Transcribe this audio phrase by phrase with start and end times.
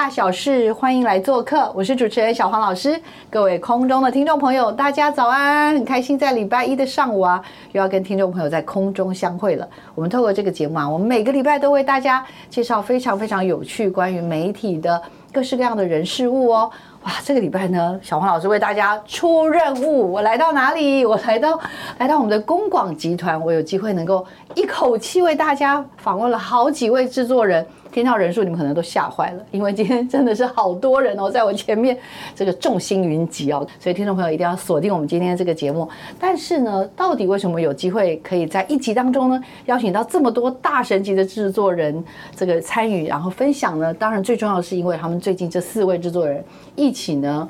[0.00, 2.98] 大小事，欢迎来做客，我是主持人小黄老师。
[3.28, 5.74] 各位空中的听众朋友，大家早安！
[5.74, 9.68] 很开心在礼拜一的上午啊，又要跟听众朋友在空中相会了。
[9.94, 16.70] 我们透过这个节目啊，我们每个礼拜都为大家介绍非常非常有趣关于媒体的各式各样的人事物哦。
[17.04, 21.06] 哇，这个礼拜呢，小黄老师为大家出任务，我来到哪里？
[21.06, 21.58] 我来到
[21.98, 27.66] 来到我们的公广集团，我有机会能够一口气为大家访问了好几位制作人。
[27.90, 31.98] 听到人数，你们可能都吓坏了，因为今天真的是好多人哦，在我前面
[32.36, 35.88] 这个众星云集哦， 所以听众朋友一定要锁定我们今天这个节目。
[36.16, 42.04] 但是呢，到底为什么有机会可以在一集当中呢，邀请到这么多大神级的制作人
[42.36, 43.92] 这个参与，然后分享呢？
[43.92, 46.42] 当然最重要的是，因为他们最近这四位制作人
[46.74, 47.48] 一起呢，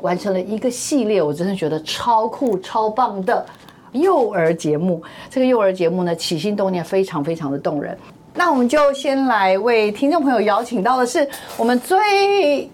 [0.00, 3.44] 完成了一个系列，我真的觉得超酷超棒的
[3.92, 5.02] 幼儿节目。
[5.28, 7.96] 这个幼儿节目呢，起心动念非常非常的动人。
[8.34, 11.26] 那我们就先来为听众朋友邀请到的是
[11.56, 12.70] 我们最。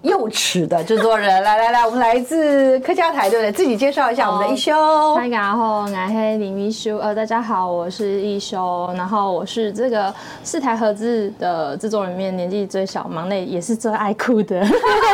[0.02, 3.52] 幼齿的制作人，来来来，我们来自客家台，对不对？
[3.52, 4.72] 自己介绍一下我们的一休。
[5.14, 6.96] 大家好，我是林一修。
[6.96, 8.90] 呃，大家好，我是一休。
[8.96, 14.66] 然后我是这个四台盒子的制作人里面年纪最小，忙内也是最爱哭的。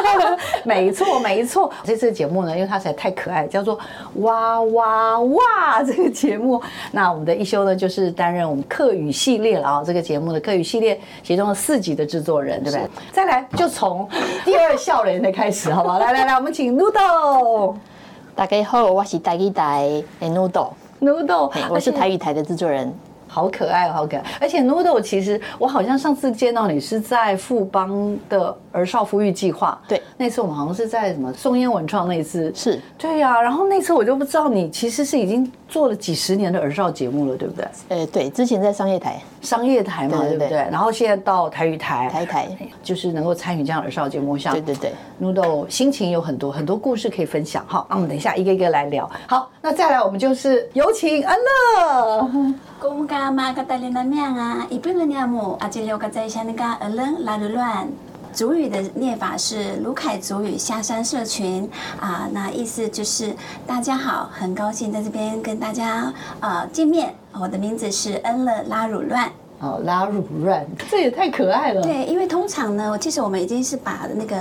[0.62, 1.68] 没错，没错。
[1.82, 3.76] 这次节目呢，因为它实在太可爱，叫做
[4.20, 6.62] 哇哇哇这个节目。
[6.92, 12.88] 那我们的一休呢，就是担任我们客语系列了啊，这个节目的客语系列其中的四集的制作人，对不对？
[13.10, 14.08] 再来，就从
[14.44, 14.75] 第二。
[14.76, 15.98] 笑脸的开始，好不好？
[16.00, 17.74] 来来来，我们请 Noodle。
[18.34, 20.70] 大家好，我是台语台的 Noodle。
[21.00, 22.92] Noodle，我是台语台的制作人。
[23.28, 24.22] 好可爱，好可爱！
[24.40, 29.80] 而且 Noodle，其实我好像上次见到你是在富邦的儿少抚育计划。
[29.88, 32.52] 对，那次我们好像是在什么松烟文创那一次。
[32.54, 33.40] 是，对呀。
[33.40, 37.66] 然后那次我就不知道你其实是已经做了几十年的儿少节目了，对不对？
[37.88, 40.58] 呃，对，之前在商业台，商业台嘛，对不对？
[40.70, 42.48] 然后现在到台语台，台台
[42.82, 47.84] 就是能够参与这样儿少节目，像对对对，Noodle 心情有很多很多故事可以分享哈。
[47.88, 49.10] 那我们等一下一个一个来聊。
[49.26, 52.28] 好，那再来我们就是有请安乐。
[52.78, 57.88] 公家嘛，个带领的面啊，一般的念母啊，这里有个在下那个呃冷拉的乱。
[58.36, 61.66] 主语的念法是卢凯主语下山社群
[61.98, 63.34] 啊，那意思就是
[63.66, 67.14] 大家好，很高兴在这边跟大家啊见面。
[67.32, 69.32] 我的名字是恩乐拉鲁乱。
[69.58, 71.80] 哦，拉乳乱，这也太可爱了。
[71.80, 74.36] 对，因为通常呢，其实我们已经是把那个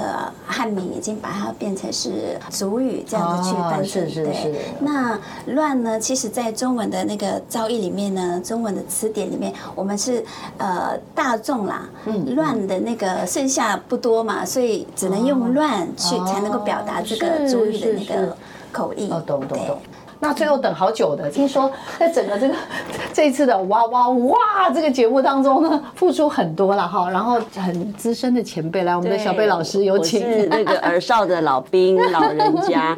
[0.46, 3.88] 汉名已经把它变成是主语这样子去翻译。
[3.88, 4.56] 是是是。
[4.82, 5.18] 那
[5.48, 10.22] 乱呢，其实在中文的那个造诣里面呢，中文的词典里面，我们是
[10.58, 18.36] 呃大众啦，嗯乱的那个剩下不多嘛，所以只能用乱去才能够表达这个主语的那个
[18.74, 19.10] 口译。
[19.10, 19.80] 哦，懂懂懂。
[20.20, 22.56] 那最后等好久的，听说在整个这个
[23.14, 24.38] 这一次的哇哇哇
[24.74, 27.10] 这个节目当中呢，付出很多了哈。
[27.10, 32.98] 然后很资深的前辈来，我们的小贝老师有请那个儿少的老兵 老人家。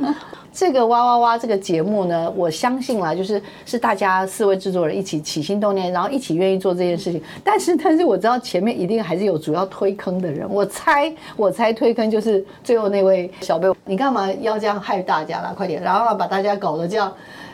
[0.57, 7.21] 这个哇哇哇这个节目呢，我相信啦，就是是大家四位制作人一起起心动念，然后一起愿意做这件事情。
[7.43, 10.49] 但是，但是我知道前面一定还是有主要推坑的人。
[10.49, 13.71] 我猜，我猜推坑就是最后那位小贝。
[13.85, 15.53] 你干嘛要这样害大家啦？
[15.55, 17.13] 快点，然后把大家搞得这样。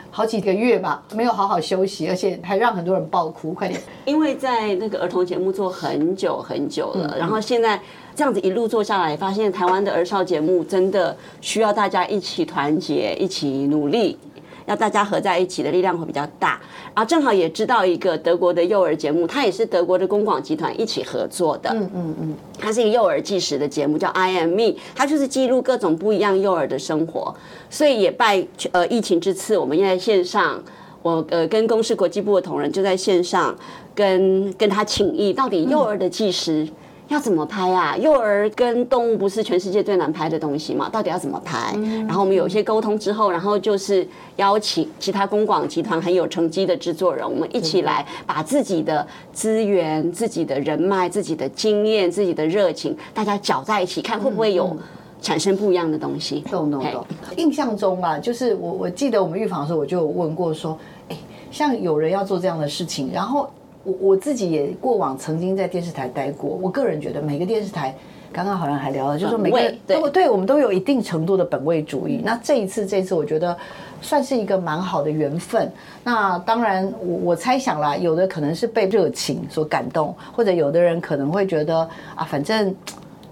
[0.09, 3.51] 好几个月吧，没有好好休息，而且还让很多人爆哭。
[3.51, 3.81] 快点！
[4.05, 7.81] 因为在那个儿童节目做很久很久了，然后现在
[8.15, 14.17] 这样子一路做下来，发现台湾的儿少节目真的需要大家一起团结，一起努力。
[14.65, 16.57] 要大家合在一起的力量会比较大，
[16.95, 21.69] 然后正好也知道一个德国的幼儿节目，它也是德国的公广集团一起合作的。
[21.73, 27.35] 嗯嗯嗯，它是一个幼儿纪实的节目，叫 I Am Me，它就是记录各种不一样幼儿的生活。
[27.69, 30.63] 所以也拜呃疫情之赐，我们在线上，
[31.01, 33.53] 我呃跟公视国际部的同仁就在线上
[33.93, 36.65] 跟跟他请益，到底幼儿的纪实。
[37.13, 37.95] 要怎么拍啊？
[37.95, 40.89] 幼儿跟动物不是全世界最难拍的东西吗？
[40.91, 41.77] 到底要怎么拍？
[42.07, 44.05] 然后我们有一些沟通之后，然后就是
[44.37, 54.75] 邀请其他公广集团很有成绩的制作人，我们一起来把自己的资源、自己的人脉、自己的经验、自己的热情，大家搅在一起，看会不会有
[55.21, 56.39] 产生不一样的东西。
[56.49, 57.05] 懂懂懂。
[57.37, 60.75] 印象中啊，就是我我记得我们预防的时候，我就有问过说，
[61.09, 61.17] 哎，
[61.51, 63.47] 像有人要做这样的事情，然后
[63.83, 67.93] 我我自己也过往曾经在电视台待过，我个人觉得每个电视台。
[68.35, 72.19] 刚刚好像还聊了，就是说每个对我们都有一定程度的本位主义。
[72.25, 73.55] 那这一次，这一次我觉得
[74.01, 75.71] 算是一个蛮好的缘分。
[76.03, 82.75] 那当然，我我猜想啦，有的可能是被热情所感动，或者有的人可能会觉得啊，反正。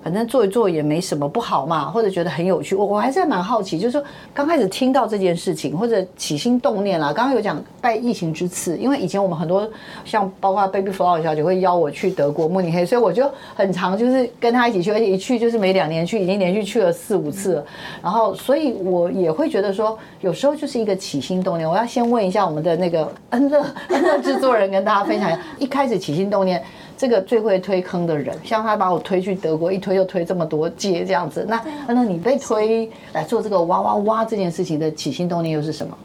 [0.03, 2.75] 反正做一做也没什么不好嘛，或者觉得很有趣。
[2.75, 4.03] 我我还是蛮好奇，就是说
[4.33, 7.13] 刚开始听到这件事情，或者起心动念啦。
[7.13, 9.69] 刚刚有讲拜疫情之赐，因为以前我们很多
[10.03, 17.65] 像包括 Baby Flower 小姐会邀我去德国慕尼黑，所以我就很常就是跟她一起去，而且一去就是每两年去，已经连续去了四五次了。
[18.01, 21.69] 然后，所以我也会觉得说，有时候就是一个起心动念。
[21.69, 26.61] 我要先问一下我们的那个恩乐 恩乐制作人，跟大家分享一下，一开始起心动念。
[27.01, 31.43] 这个最会推坑的人，像他把我推去德国，一推就推这么多届这样子。
[31.49, 35.97] 那那你被推来做这个哇哇哇这件事情的起心动念又是什么？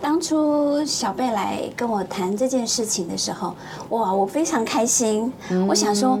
[0.00, 3.54] 当初小贝来跟我谈这件事情的时候，
[3.90, 5.30] 哇，我非常开心。
[5.68, 6.18] 我想说，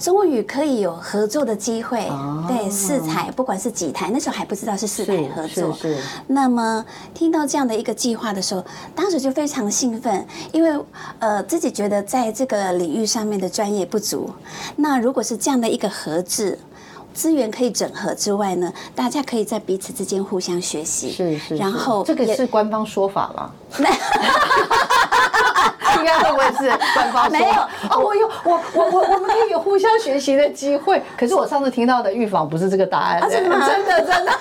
[0.00, 2.10] 终于可以有合作的机会。
[2.48, 5.72] 对，四台不管是几台，那时候还不知道是四台合作。
[5.74, 6.02] 是是。
[6.26, 8.64] 那么听到这样的一个计划的时候，
[8.94, 10.84] 当时就非常兴奋，因为
[11.18, 14.30] 呃自己觉得在这个领域上面的专业不足。
[14.76, 16.58] 那如果是这样的一个合制。
[17.12, 21.10] 资源可以整合之外呢，大家可以在彼此之间互相学习。
[21.10, 23.54] 是是，然后这个是官方说法了。
[26.00, 27.30] 应该会不会是官方 说？
[27.30, 27.60] 没有
[27.90, 31.02] 哦，我有我我我我们可以有互相学习的机会。
[31.16, 34.32] 可是我上次听到的预防不是这个答案，真的真的真的。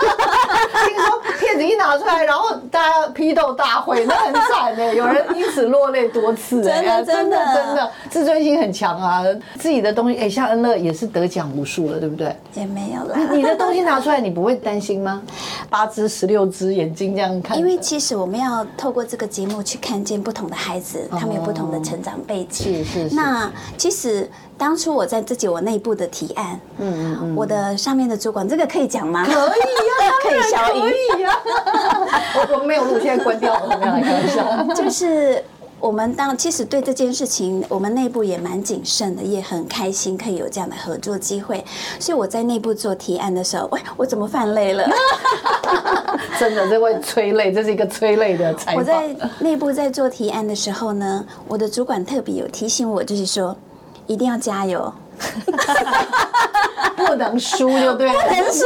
[0.86, 6.64] 听说片子一拿出来，然后大家批斗大会，那很惨呢，有人因此落泪多次。
[6.64, 9.24] 真的真的真的，自尊心很强啊，
[9.58, 12.36] 自己的东西，哎，像恩乐也是得奖无数了，对不对？
[12.56, 13.18] 也没有了。
[13.32, 15.22] 你的东西拿出来，你不会担心吗？
[15.70, 17.58] 八只、十六只眼睛这样看。
[17.58, 22.84] 因为其实我们要透过这个节目去看见不同的孩子，他们有不同的成长背景。
[22.86, 23.16] 是是。
[23.16, 29.24] 那其实当初我在自己我内部的提案，嗯嗯嗯，我的上面的主管，这个可以讲吗？
[29.26, 30.82] 可以呀， 可以消音。
[30.82, 31.38] 可以呀。
[32.50, 34.74] 我我没有录，现在关掉了，我们来开玩笑。
[34.74, 35.44] 就是。
[35.80, 41.64] 我们当其实对这件事情，我们内部也蛮谨慎的，也很开心可以有这样的合作机会。
[42.00, 44.88] 所以我在内部做提案的时候，喂，我怎么犯累了？
[46.38, 48.76] 真的，这会催泪，这是一个催泪的 采访。
[48.76, 53.56] 我在内部在做提案的时候呢，我的主管特别有提醒我，就是说
[54.08, 54.94] 一定要加油，
[56.98, 58.66] 不能输就对了，不能输。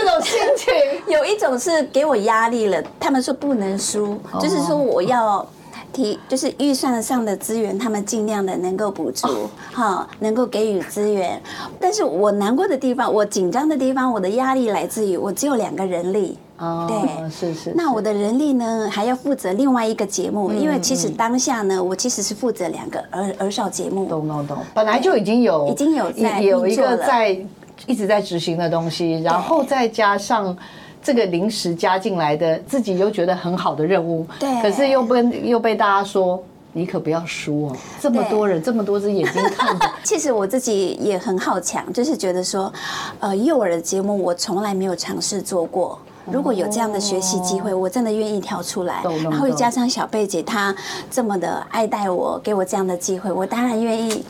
[0.00, 2.82] 就是这种心情，有一种是给我压力了。
[2.98, 5.46] 他们说不能输，就是说我要
[5.92, 11.40] 提，就是预算上的资源，他们尽量的能够补足，哈，能够给予资源。
[11.78, 16.38] 但是我难过的地方，我紧张的地方，我的压力来自于我只有两个人力。
[16.58, 17.72] 哦，对，是是。
[17.74, 24.06] 那我的人力呢，还要负责另外一个节目，因为其实当下呢，我其实是负责两个儿儿少节目。
[24.06, 27.38] 懂懂懂，本来就已经有，已经有在有一个在。
[27.86, 30.56] 一直在执行的东西，然后再加上
[31.02, 39.90] 这个临时加进来的，自己又觉得很好的任务，对，可是又被又被大家说你可不要输哦，这么多人，这么多只眼睛看着。
[40.04, 42.72] 其实我自己也很好强，就是觉得说，
[43.18, 45.98] 呃，幼儿的节目我从来没有尝试做过，
[46.30, 49.02] 如果有这样的学习机会，我真的愿意跳出来。
[49.24, 50.74] 然后又加上小贝姐她
[51.10, 54.24] 这么的爱戴我，给我这样的机会，我当然愿意。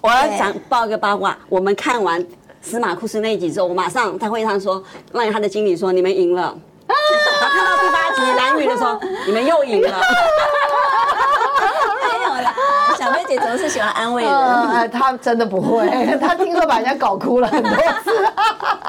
[0.00, 2.24] 我要讲报个八卦，我们看完。
[2.64, 6.56] 司马库斯那一集之后，我马上在会上说，让他的经理说你们赢了。
[6.88, 10.00] 他看到第八集男女的时候，你们又赢了。
[12.02, 12.54] 没有啦，
[12.98, 14.90] 小妹姐总是喜欢安慰人。
[14.90, 15.86] 她真的不会，
[16.18, 17.70] 她听说把人家搞哭了很多
[18.02, 18.10] 次。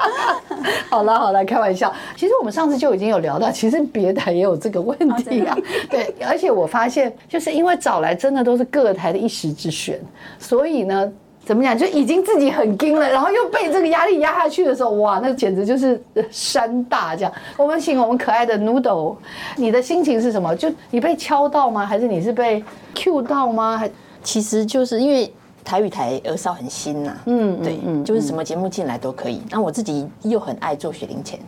[0.88, 1.92] 好了好了，开玩笑。
[2.16, 5.54] 其实我们上次就已经有聊到，其实别台也有这个问题啊。
[5.90, 10.00] 对，而且我发现，就是因为找来真的都是各台的一时之选，
[10.38, 11.12] 所以呢。
[11.46, 11.78] 怎么讲？
[11.78, 17.32] 就已经自己很惊了，然后又被这个压力压下去的时候，哇，那简直就是山大这样。
[17.56, 19.14] 我们请我们可爱的 Noodle，
[19.56, 20.54] 你的心情是什么？
[20.56, 21.86] 就你被敲到吗？
[21.86, 22.64] 还是你是被
[22.96, 23.78] Q 到吗？
[23.78, 23.88] 还
[24.24, 25.32] 其实就是因为
[25.64, 29.40] 台语台儿少很新呐，嗯，对，嗯就是什么节目进来都可以。
[29.48, 31.38] 那我自己又很爱做雪龄前，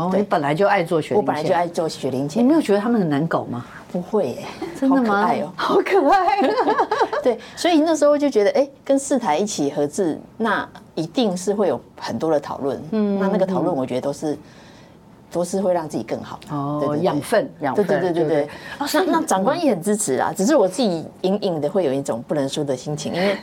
[0.00, 2.42] 哦，你本来就爱做雪龄，我本来就爱做雪龄前。
[2.42, 3.64] 你没有觉得他们很难搞吗？
[3.92, 4.44] 不会耶，
[4.78, 5.04] 真的吗？
[5.04, 5.52] 好可爱哦。
[5.56, 6.40] 好可爱。
[7.22, 12.80] 对，所以那时候就觉得，哎，跟四台一起合制，那一定是会有很多的讨论。
[12.92, 14.38] 嗯，那那个讨论，我觉得都是
[15.32, 16.38] 都是会让自己更好。
[16.50, 18.48] 哦，养分，养对分，对对对对。
[18.94, 23.36] 那那长官也很支持啊，只是我自己隐隐的会有一种不能说的心情，因为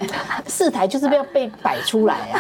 [0.48, 2.40] 四台就是要被摆出来啊。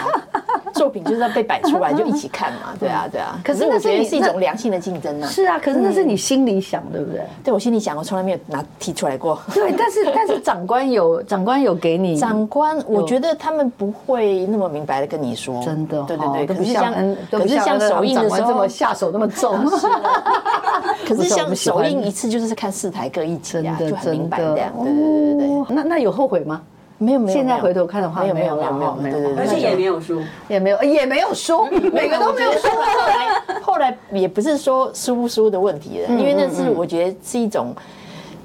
[0.78, 3.40] 作品就是要被摆出来，就一起看嘛， 对啊，对啊。
[3.44, 5.28] 可是我觉得是一种良性的竞争呢。
[5.28, 7.22] 是啊，可是那是你心里想，对不对？
[7.44, 9.40] 对我心里想，我从来没有拿提出来过。
[9.54, 16.46] 对， 但是但是长官有长官有给你长官，我觉得他们不会那么明白的跟你说，真的，对对对。
[16.46, 16.94] 可是像
[17.32, 19.58] 可是像首映的时候这么下手那么重，
[21.08, 24.72] 可是像首映一次就是看四台各一集啊，就很明白这样。
[24.84, 25.76] 对对对对。
[25.76, 26.62] 那那有后悔吗？
[26.98, 32.68] 没有没有，现在回头看的话，没有没有没有没有没有，而且也没有输，也没有也没有输， 每个都没有输。
[32.70, 37.76] 后来 后来也不是说输不输的问题了，因为那是我觉得是一种。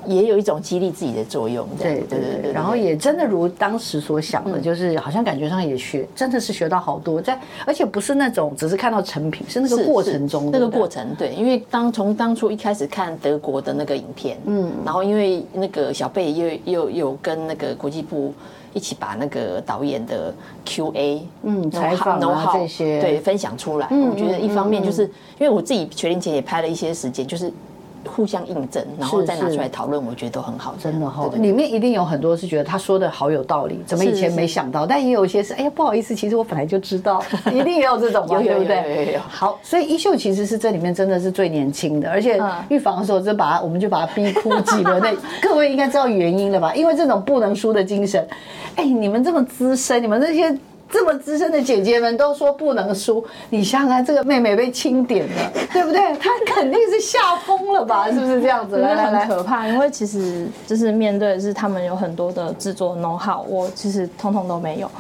[0.07, 18.35] 也有一种激励自己的作用，对对对对，然后也真的如当时所想的，就是好像感觉上也学，真的是学到好多，在而且不是那种只是看到成品，是那个过程中那个过程，对，因为当从当初一开始看德国的那个影片，嗯，然后因为那个小贝又又有跟那个国际部
[18.73, 23.01] 一起把那个导演的 Q&A，嗯，采访这些。
[23.01, 25.05] 对分享出来，我觉得一方面就是
[25.39, 27.53] 因为我自己学龄前也拍了一些时间，就是。
[28.07, 30.75] 互相印证，然后再拿出来讨论，我觉得都很好。
[30.79, 34.87] 真的哈，里面一定有很多是觉得他说的好有道理，怎么以前没想到？
[34.87, 39.19] 但也有一些是，哎呀，不好意思，其实我本来就知道， 一定也有这种，对不对？
[39.29, 45.01] 好，所以衣袖其实是这里面真的是最年轻的，而且预防的时候就把我们就把他逼哭几轮。
[45.03, 46.75] 那各位应该知道原因了吧？
[46.75, 48.27] 因为这种不能输的精神，
[48.77, 50.57] 哎，你们这么资深，你们这些。
[50.93, 56.15] 这么资深的姐姐们都说不能输，你想想看，这个妹妹被清点了，对不对？
[56.19, 58.09] 她肯定是吓疯了吧？
[58.13, 58.77] 是不是这样子？
[58.77, 64.91] 来来来，可怕，因为其实就是面对的是他们有很多的制作 know how，我其实通通都没有。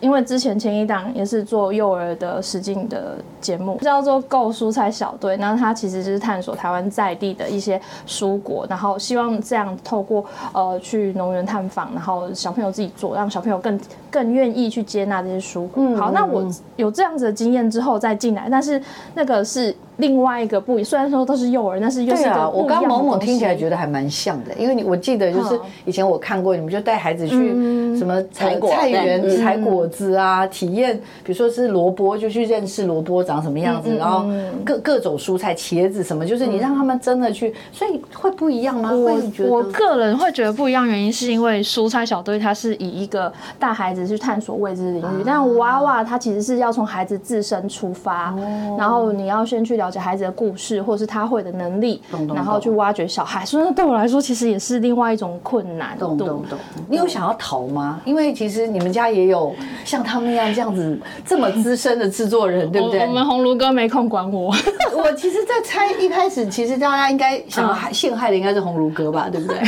[0.00, 7.78] 因为之前前一档也是做幼儿的实境的节目，叫做“够蔬菜小队”，那它其实就是探索台湾在地的一些
[8.08, 13.78] 蔬果，然后希望这样透过呃去农园探访，然后小朋友自己做，让小朋友更
[14.10, 15.41] 更愿意去接纳这些。
[15.42, 15.68] 书
[15.98, 18.80] 好，那我有这样子的经验之后再进来，但是
[19.14, 19.74] 那个是。
[19.98, 27.50] 另外一个不，虽然说都是幼儿，但是又是个我刚某某听起来觉得还蛮像的，因为你我记得就是以前我看过，你们就带孩子去
[27.94, 34.24] 什么采菜园采果子啊，体验，比如说是萝卜，就去认识萝卜长什么样子，然后
[34.64, 38.90] 各各种蔬菜，茄子什么，就是你让他们真的去，所以会不一样吗？
[38.90, 48.34] 我我个人会觉得不一样，原因是因为蔬菜小队它是以一个大孩子去探索未知领域，但娃娃它其实是要从孩子自身出发，
[48.76, 50.02] 然后你要先去了解。
[50.02, 52.02] 孩子的故事，或者是他会的能力，
[52.34, 55.96] 然后去挖掘小孩，所以对我来说，其实也是另外一种困难。
[55.96, 56.58] 懂懂懂。
[56.88, 58.00] 你有想要逃吗？
[58.04, 63.06] 因为其实你们家也有像他们一样这样子这么资深的制作人， 对不对？
[63.06, 64.52] 我们红炉哥没空管我。
[64.92, 69.56] 我其实，在猜一开始，其实大家应该想要害陷害的应该是红炉哥吧，对不对？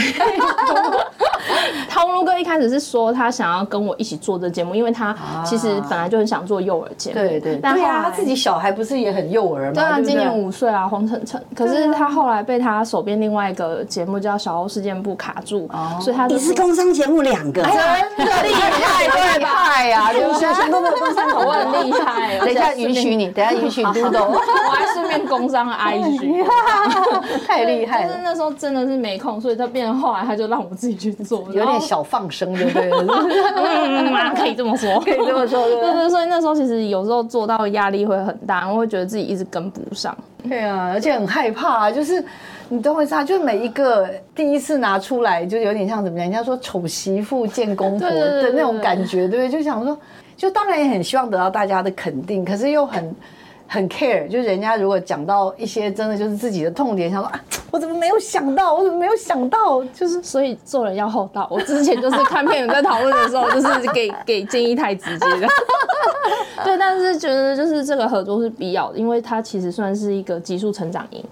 [1.95, 7.17] 红炉哥一开始是说他想要跟我一起做这节目，因为他其实本来就很想做幼儿节目。
[7.17, 7.57] 对对。
[7.57, 9.73] 对啊，他自己小孩不是也很幼儿吗？
[9.75, 11.43] 对啊，今年五岁啊，黄晨晨。
[11.55, 15.69] 可是他后来被他手边另外一个节目叫《小欧事件部》卡住，
[16.01, 20.13] 所以他你是工商节目两个，真的厉害，厉害呀！
[20.13, 22.39] 就是全部都工商，我很厉害。
[22.39, 26.47] 等一下允许你，等下允许嘟嘟，我还顺便工商 了 IG，
[27.47, 28.11] 太厉害了。
[28.11, 32.91] 但是那时候真的是没空，所以他变成后来他就让我自己去做，有点小放生，对不对？
[34.37, 35.65] 可以这么说，可以这么说。
[35.67, 40.17] 对对，所以那时候其实有时候做到压力会很大，我会觉得自己一直跟不上。
[40.49, 42.23] 对啊，而且很害怕，就是
[42.69, 43.25] 你懂我意思啊？
[43.25, 46.29] 就是每一个第一次拿出来，就有点像怎么样？
[46.29, 49.49] 人家说丑媳妇见公婆的那种感觉，对不对？
[49.49, 49.97] 就想说，
[50.37, 53.15] 就当然也很希望得到大家的肯定，可是又很
[53.75, 58.73] 很 care，就是人家如果讲到一些真的就是自己的痛点，想说啊，我怎么没有想到？
[58.73, 59.83] 我怎么没有想到？
[59.87, 61.49] 就是所以做人要厚道。
[61.51, 65.49] 我之前就是看片友在讨论的时候，就是 给给建议太直接的。
[66.63, 71.25] 对，但是觉得就是这个合作是必要的，因为它其实算是一个急速成长营，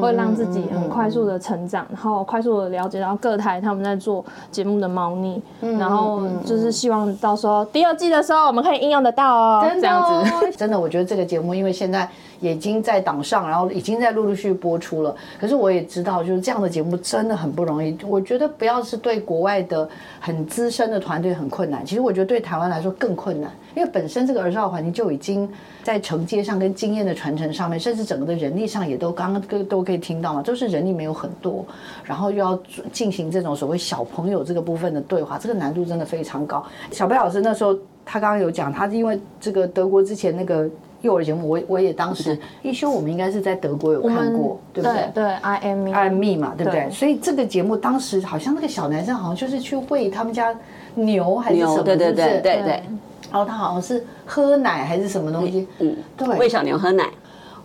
[0.00, 9.66] 会让自己很快速的成长，然后快速的了解到各台他们在做节目的猫腻，然后就是希望到时候第二季的时候我们可以应用得到哦。
[9.80, 12.08] 这样子， 真的，我觉得这个节目因为现在。
[12.42, 15.14] 已经在档上，然后已经在陆陆续续播出了。
[15.40, 17.96] 可是我也知道，就是这样的节目真的很不容易。
[18.04, 25.48] 我觉得不要是对国外的很资深的团队很困难，其实我觉得对台湾来说更困难，因为本身这个儿少环境就已经
[25.84, 31.64] 在承接上跟经验的传承上面，甚至整个的人力上也都刚刚都都可以听到嘛，就是人力没有很多，
[32.02, 32.58] 然后又要
[32.92, 36.64] 进行这种所谓小朋友这个部分的对话，这个难度真的非常高。
[36.90, 37.72] 小贝老师那时候
[38.04, 40.68] 他刚刚有讲，他是因为这个德国之前那个。
[41.02, 45.10] 幼儿节目，我我也当时一休，我们应该是在德国有看过，对不对？
[45.14, 46.88] 对，I am me，I am me 嘛，对不对？
[46.90, 50.54] 所以这个节目当时好像那个小男生好像就是去喂他们家
[50.94, 52.62] 牛还是什么，牛，对对对对。
[52.62, 52.82] 对，
[53.30, 57.08] 然后他好像是喝奶还是什么东西，嗯，对，喂小牛喝奶，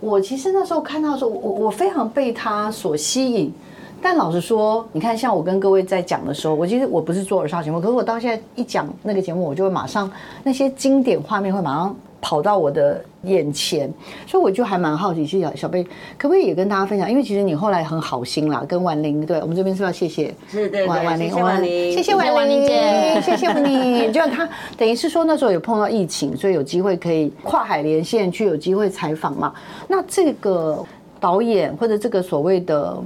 [0.00, 3.52] 我其实那时候看到的时候，我我非常被他所吸引。
[4.00, 10.08] 但老实说，你看，像我跟各位在讲的时候，我其实我不是做儿少节目，可是我到现在一讲那个节目，我就会马上
[10.44, 13.92] 那些经典画面会马上跑到我的眼前，
[14.26, 15.84] 所以我就还蛮好奇，是小小贝
[16.16, 17.10] 可不可以也跟大家分享？
[17.10, 20.34] 因为其实你后来很好心啦，跟婉玲，对我们这边是要谢谢？
[20.48, 24.12] 是对对婉婉玲，谢谢婉玲谢谢婉玲姐 谢谢你。
[24.12, 29.52] 就他等于是说那时候有碰到疫情，所以有机会可以跨海连线去有机会采访嘛。
[29.86, 30.84] 那这个
[31.20, 32.96] 导演或者这个所谓的。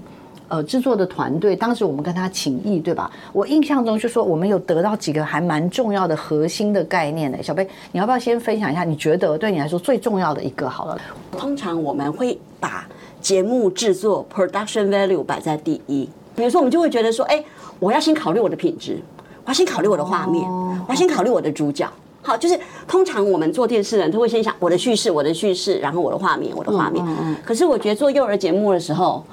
[0.52, 3.10] 呃，制作的团队，当时我们跟他请益，对吧？
[3.32, 7.42] 我印象中就说我们有得到几个还蛮重要的核心的概念的。
[7.42, 8.84] 小贝，你要不要先分享一下？
[8.84, 11.00] 你觉得对你来说最重要的一个好了？
[11.38, 12.86] 通常我们会把
[13.18, 16.06] 节目制作 production value 摆在第一。
[16.36, 17.42] 比如说，我们就会觉得说，哎，
[17.78, 19.00] 我要先考虑我的品质，
[19.46, 20.44] 我要先考虑我的画面，
[20.86, 21.88] 我要先考虑我的主角。
[22.20, 27.02] 好，就是通常我们做电视人都会先想我的叙事，我的叙事，然后我的画面，我的画面。
[27.42, 29.24] 可是我觉得做幼儿节目的时候，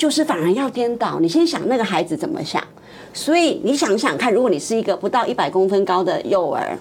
[0.00, 2.64] 就是反而要颠倒，你先想那个孩子怎么想。
[3.12, 6.74] 所以你想想看，如果你是一个不到一百公分高的幼儿，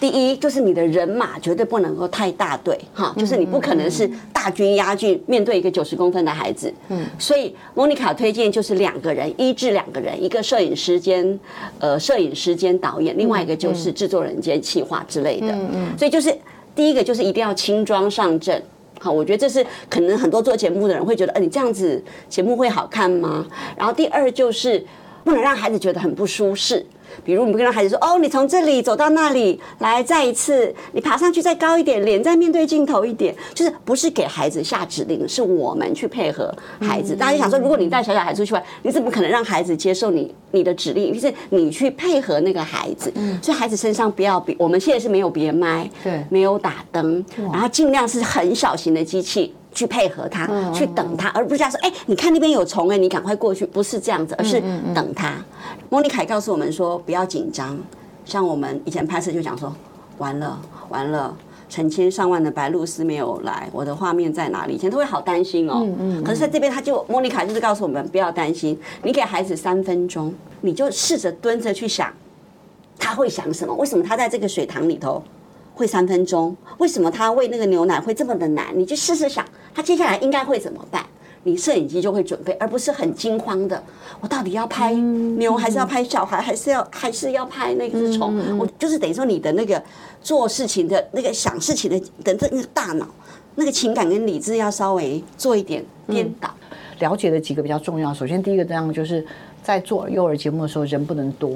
[0.00, 11.38] 第一就是你的人马绝对不能够太大队，哈，就是你不可能是大军压境面对一个九十公分的孩子，嗯，所以莫妮卡推荐就是两个人，一至两个人，一个摄影师兼
[11.78, 16.34] 呃摄影师兼导演，另外一个就是制作人兼企划之类的，嗯嗯，所以就是
[16.74, 18.62] 第一个就是一定要轻装上阵。
[19.00, 23.46] 好，我觉得这是可能很多做节目的人会觉得，呃，你这样子节目会好看吗？
[23.76, 24.84] 然后第二就是
[25.22, 26.84] 不能让孩子觉得很不舒适。
[27.24, 37.14] 比如，你不跟孩子说：“哦，你从这里走到那里，来再一次，你爬上去再高一点，脸再面对镜头一点。”就是不是给孩子下指令，是我们去配合孩子。
[37.14, 41.12] 大家就想说，如果你带小小孩出去玩，你怎么可能让孩子接受你你的指令？
[41.12, 49.54] 就是你去配合那个孩子，所以孩子身上不要别，我们现在是没有别麦，对没有打灯，然后尽量是很小型的机器。
[49.76, 51.78] 去配合他，去等他，而不是这样说。
[51.82, 53.66] 哎，你看那边有虫，哎，你赶快过去。
[53.66, 54.58] 不是这样子，而是
[54.94, 55.34] 等他。
[55.90, 57.78] 莫妮凯告诉我们说，不要紧张。
[58.24, 59.70] 像我们以前拍摄就讲说，
[60.16, 60.58] 完了
[60.88, 61.36] 完了，
[61.68, 64.72] 成千上万的白鹭鸶没有来，我的画面在哪里？
[64.72, 65.86] 以前都会好担心哦。
[66.24, 68.78] 可是在这边，他就莫妮卡就是告诉我们，不要担心。
[69.02, 72.10] 你给孩子三分钟，你就试着蹲着去想，
[72.98, 73.74] 他会想什么？
[73.74, 75.22] 为什么他在这个水塘里头？
[75.76, 78.68] 会三分钟，为什么他喂那个牛奶会这么的难？
[78.74, 81.04] 你就试试想，他接下来应该会怎么办？
[81.42, 83.80] 你摄影机就会准备，而不是很惊慌的。
[84.20, 88.58] 我到底要拍牛，还是要拍小孩，还是要还是要拍那个虫？
[88.58, 89.80] 我就是等于说你的那个
[90.22, 93.06] 做事情的那个想事情的的那个大脑，
[93.56, 96.50] 那个情感跟理智要稍微做一点颠倒。
[97.00, 98.14] 了解的几个比较重要。
[98.14, 99.22] 首先，第一个这样就是
[99.62, 101.50] 在做幼儿节目的时候，人不能多。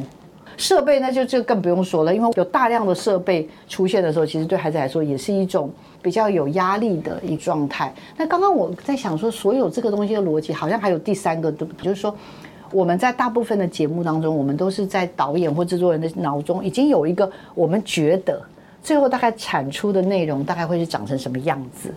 [0.56, 5.70] 设备那就就更不用说了，因为有大量的设备出现的时候，其实对孩子来说也是一种
[6.02, 7.92] 比较有压力的一状态。
[8.16, 11.84] 那刚刚我在想说，所有这个东西的逻辑，好像还有第三个，对不对？
[11.84, 12.14] 就是说，
[12.72, 18.40] 我们在大部分的节目当中，我们都是在导演或制作人的脑中已经有一个我们觉得
[18.82, 21.92] 最后大概产出的内容大概会是长成什么样子，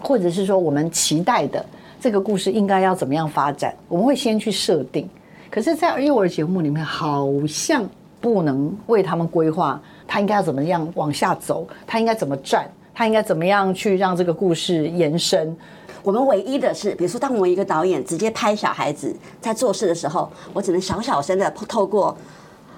[0.00, 1.64] 或者是说我们期待的
[2.00, 5.08] 这个故事应该要怎么样发展，我们会先去设定。
[5.52, 7.86] 可是，在幼儿节目里面，好像
[8.22, 15.54] 不能为他们规划，他应该要怎么样往下走，他应该怎么站，他应该怎么样去让这个故事延伸。
[16.02, 22.16] 我们唯一的是，比如说，当我一个导演直接拍小孩子在做事的时候，我只能小小声的透过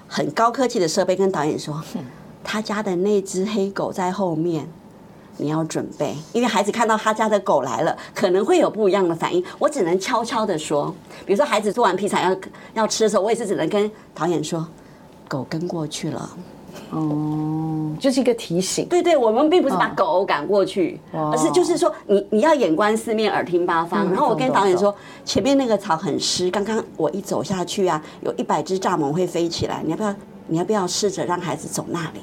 [0.05, 1.81] 很高科技的设备跟导演说，
[2.43, 4.67] 他家的那只黑狗在后面。
[5.37, 9.43] 你要准备，因为孩子看到他家的狗来了，可能会有不一样的反应。
[9.59, 10.93] 我只能悄悄的说，
[11.25, 12.35] 比如说孩子做完披萨要
[12.73, 14.65] 要吃的时候，我也是只能跟导演说，
[15.27, 16.29] 狗跟过去了。
[16.91, 18.85] 哦，就是一个提醒。
[18.87, 24.05] 对对，我们并不是把狗赶过去，而是就是说，你你要眼观四面，耳听八方。
[24.09, 24.93] 然后我跟导演说，
[25.23, 30.13] 前面那个草很湿，刚刚我一走下去啊，有一百只蚱蜢会飞起来，你要不要？
[30.47, 32.19] 你要不要试着让孩子走那里？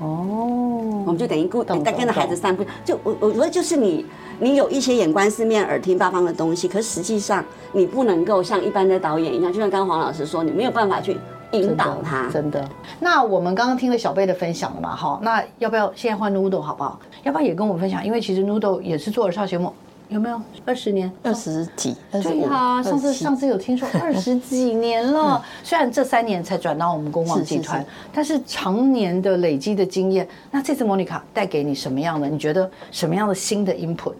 [0.00, 0.71] 哦，
[1.04, 2.64] 我们就等于固懂跟跟着孩子散步。
[2.84, 4.04] 就我我觉得就是你
[4.38, 11.16] 你有一些眼观四面、耳听八方的东西，可是实际上你不能够像一般的导演一样，就像刚刚黄老师说，你没有办法去
[11.52, 12.28] 引导他。
[12.30, 12.66] 真的。
[13.00, 16.98] 那我们刚刚听了小贝的分享了嘛，哈，那要不要现在换 Noodle 好不好？
[17.24, 18.04] 要不要也跟我们分享？
[18.04, 19.72] 因为其实 Noodle 也是做儿少节目，
[20.12, 21.10] 有没有二十年？
[21.22, 32.28] 二十几，对啊，上次上次有听说 二十几年了，虽然这三年才转到我们公网集团，但是常年的累积的经验，那这次莫妮卡带给你什么样的？
[32.28, 34.14] 你觉得什么样的新的 input？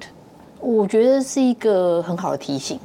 [0.61, 2.78] 我觉得是一个很好的提醒，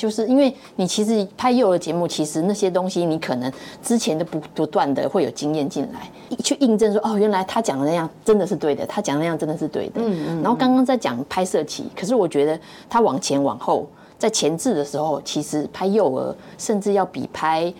[0.00, 6.10] 就是因为你其实拍幼儿节目，其实那些东西你可能之前都不不断的会有经验进来，
[6.42, 10.00] 去印证说哦，原来他讲的那样真的是对的，他讲的那样真的是对的。
[10.00, 10.42] 嗯嗯。
[10.42, 12.58] 然后刚刚在讲拍摄期，可是我觉得
[12.88, 13.86] 他往前往后，
[14.18, 17.70] 在前置的时候，其实拍幼儿甚至要比拍。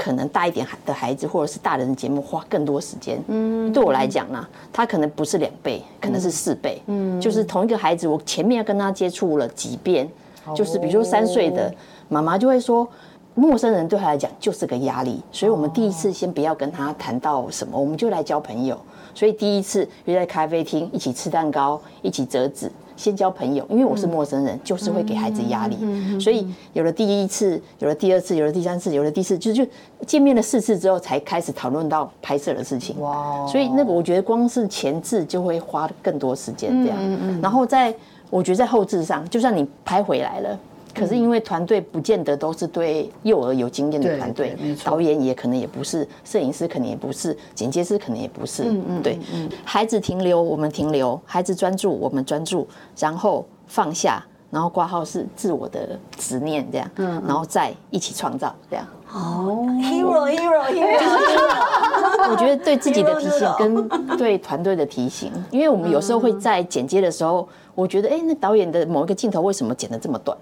[0.00, 3.20] 可能大一点的孩子或者是大人的节目花更多时间。
[3.26, 6.80] 嗯，对我来讲呢，他可能不是两倍，可能是四倍。
[6.86, 10.08] 嗯，就是同一个孩子，我前面要跟他接触了几遍，
[10.54, 11.72] 就是比如说三岁的
[12.08, 12.86] 妈妈就会说，
[13.34, 18.78] 陌生人对他来讲就是个压力，所以我们第一次先不要跟他谈到什么，我们就来交朋友。
[19.14, 22.70] 所以第一次约在咖啡厅一起吃蛋糕，一起折纸。
[22.96, 25.76] 先交朋友，因为我是陌生人，就是会给孩子压力，
[26.18, 29.64] 所以有了第一次，有了第二次，有了第三次，有了第四，就就
[30.04, 33.00] 见面了四次之后，才开始讨论到拍摄的事情。
[33.00, 33.46] 哇！
[33.46, 36.98] 所以那个我觉得光是前置就会花更多时间这样，
[37.40, 37.94] 然后在
[38.30, 40.58] 我觉得在后置上，就算你拍回来了。
[40.94, 48.64] 可是因为团队不见得都是对幼儿有经验的团队，导演也可能也不是，摄影师可能也不是，剪接师可能也不是。
[48.64, 49.16] 嗯嗯，对，
[49.64, 52.66] 孩子停留，我们停留；孩子专注，我们专注，
[52.98, 58.84] 然后放下，然后挂号是自我的执念这样，嗯，然后再一起创造这样。
[59.12, 63.88] 哦，hero hero hero，我觉得对自己的提醒跟
[64.18, 70.36] 对团队的提醒，因为我们有时候会在剪接的时候，我觉得哎，那导演的某一个镜头为什么剪得这么短？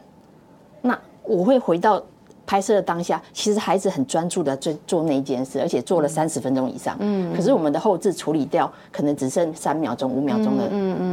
[0.80, 2.02] 那我会回到
[2.46, 6.96] 拍摄的当下，其实孩子很专注的做做那一件事，而且做了三十分钟以上。
[6.98, 10.70] 嗯，可是我们的后置处理掉，可能只剩三秒钟、五秒钟的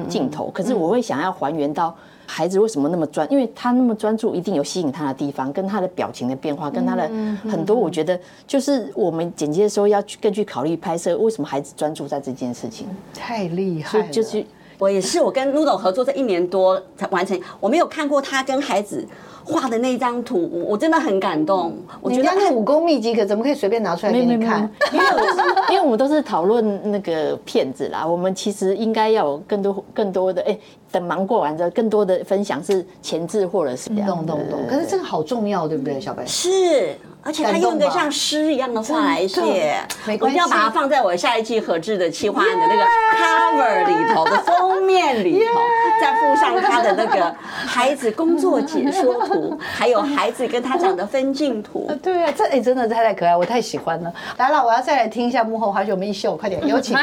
[0.07, 0.49] 镜头。
[0.51, 1.93] 可是我会想要还原到
[2.25, 7.05] 孩子为什么那么专，因为他那么专注，一定有吸引他的地方，跟他的表情的变化，跟他的
[7.51, 7.75] 很多。
[7.75, 12.88] 我觉得就是我们剪接的时候要去更去考虑拍摄，为什么孩子专注在这件事情？
[13.13, 14.45] 太厉害了，就是
[14.77, 19.05] 我也是，我跟 Noodle 合作这一年多才完成，我没有看过他跟孩子。
[19.45, 21.75] 画的那张图，我真的很感动。
[21.99, 24.62] 我觉得那武功秘籍可怎么可以随便拿出来给你看？
[24.93, 30.57] 因为我因为我们都是讨论那个片子啦，我们其实应该要有更多更多的哎，
[30.89, 34.07] 等忙过完之后，更多的分享是前置或者是这样。
[34.07, 34.59] 懂懂懂。
[34.69, 36.25] 可是这个好重要，对不对，小白？
[36.25, 36.95] 是。
[37.25, 42.83] 而且他用一个像诗一样的话来写，我一定要把它放在我下一季合制的企划案的那个
[43.17, 45.62] cover 里头的封面里头，
[46.01, 51.89] 再附上他的那个 孩子工作解说图， 还有孩子跟他讲的分镜图。
[52.03, 54.13] 对啊，这哎真的太太可爱，我太喜欢了。
[54.38, 56.93] 来了，我要再来听一下幕后花絮，我们一秀，快点有请。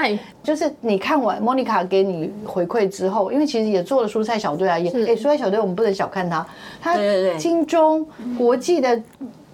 [0.43, 6.47] 就是你看完莫妮卡给你回馈之后，因为其实也做了蔬菜小队啊，也哎蔬菜小队我们不能小看他，
[6.83, 6.95] 他
[7.39, 8.07] 金钟
[8.37, 9.01] 国际的。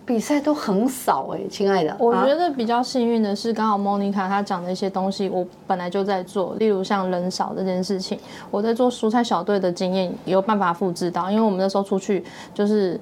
[0.06, 1.94] 比赛都很少哎，亲爱的。
[1.98, 6.54] 我觉得比较幸运的是，刚好 Monica 她讲的一些东西，我本来就在做。
[6.58, 8.18] 例如像人少这件事情，
[8.50, 12.98] 我在做蔬菜小队的经验有办法复制到，因为我们那时候出去就是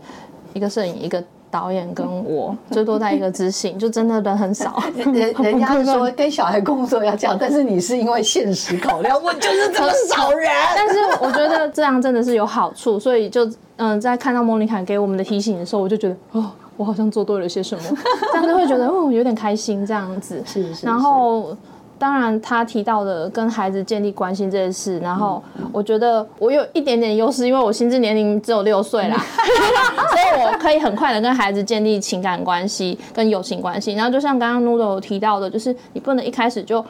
[0.55, 1.23] 一个摄影一个。
[1.51, 4.83] 导演跟我 最多在一个执行，就真的人很少。
[4.97, 10.51] 人 人家说跟小孩工作要这样，但是你是因为现实考量，我就是这么少人。
[10.75, 17.83] 但是我觉得这样真的是有好处，所以就嗯，在看到莫妮卡给我们的提醒的时候，我就觉得哦，我好像做对了些什么，
[18.33, 20.43] 这样就会觉得哦，有点开心这样子。
[20.47, 20.87] 是是。
[20.87, 21.57] 然后。
[21.97, 29.17] 当然，他提到的跟孩子建立关系这件事，然后我觉得我有一点点优势，因为我心智年龄只有六岁啦，
[30.11, 33.95] 所以我可以很快的跟孩子建立情感关系跟友情关系。
[33.95, 36.85] 然后就像刚刚 Noodle 提到的，就是你不能一开始就。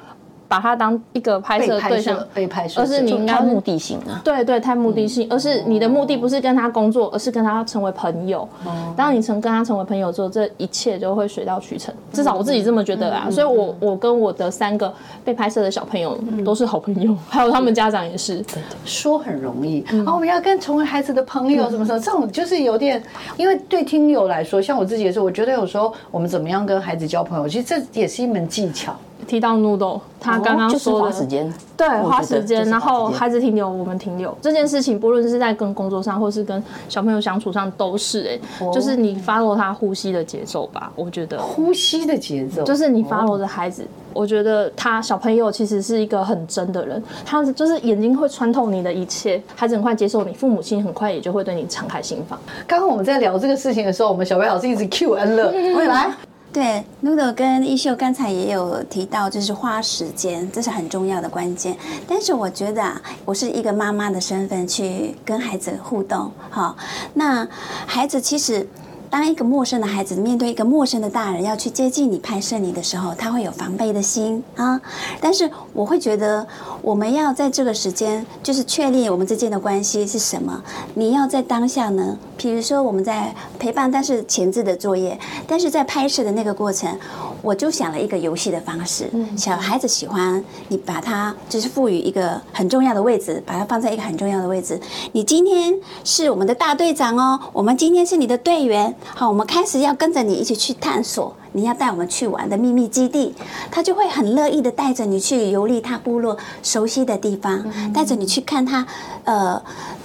[0.46, 4.20] 把它当一个拍摄对象，被拍摄，而是你应该目的性啊。
[4.24, 8.48] 对对，太目的性，而是你的目的不是跟他工作，而是跟他成为朋友。
[8.96, 11.94] 当你成跟他成为朋友之后，这一切就会水到渠成。
[12.12, 13.28] 至少我自己这么觉得啊。
[13.30, 14.92] 所以，我我跟我的三个
[15.24, 18.42] 被拍摄的小朋友都是好朋友， 还有他们家长也是。
[18.85, 23.02] 说很容易，啊，我们要跟成为孩子的朋友什么什么，这种就是有点，
[23.37, 28.94] 因为对听友来说，像我自己也是，我觉得有时候我们怎么样跟孩子交朋友，其实这也是一门技巧。
[29.24, 41.38] 提到 Noodle，他刚刚说的花时间，对，花时间，然后孩子停留，我们停留这件事情，不论是在跟工作上，或是跟小朋友相处上，都是哎，就是你 follow 他呼吸的节奏吧，我觉得。
[41.38, 52.38] 呼吸的节奏，就是你 follow 着孩子我觉得他小朋友其实是一个很真的人，他就是眼睛会穿透你的一切，孩子很快接受你，父母亲很快也就会对你敞开心房。
[52.66, 55.50] 刚刚我们在聊这个事情的时候，我们小白老师一直 Q 恩乐，
[55.87, 56.10] 来，
[56.55, 61.77] 对，Noodle 跟一秀刚才也有提到，就是花时间，这是很重要的关键。
[62.07, 66.77] 但是我觉得啊，我是一个妈妈的身份去跟孩子互动，好，
[67.12, 67.47] 那
[67.87, 68.69] 孩子其实。
[69.11, 74.81] 当一个陌生的孩子面对一个陌生的大人要去接近你、拍摄你的时候，他会有防备的心啊。
[75.21, 76.45] 但是我会觉得，
[76.83, 80.61] 我们要在这个时间，就是确立我们之间的关系是什么。
[80.95, 86.99] 你要在当下呢，比如说我们在陪伴，但是前置的作业，但是在拍摄的那个过程，
[87.42, 89.11] 我就想了一个游戏的方式。
[89.37, 94.81] 小孩子喜欢你把它就是赋予一个很重要的位置，把它放在一个很重要的位置。
[95.12, 98.94] 你今天是我们的大队长哦，我们今天是你的队员。
[99.14, 103.35] 好，我们开始要跟着你一起去探索，你要带我们去玩的秘密基地，
[103.70, 108.87] 他就会很乐意的带着你去游历他部落熟悉的地方，带着你去看他
[109.25, 109.62] 呃